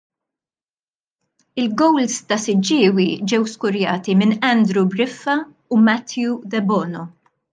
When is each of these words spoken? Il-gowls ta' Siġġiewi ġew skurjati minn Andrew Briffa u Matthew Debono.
Il-gowls 1.63 2.15
ta' 2.27 2.39
Siġġiewi 2.43 3.07
ġew 3.33 3.41
skurjati 3.53 4.17
minn 4.21 4.33
Andrew 4.53 4.85
Briffa 4.93 5.35
u 5.75 5.81
Matthew 5.89 6.33
Debono. 6.55 7.07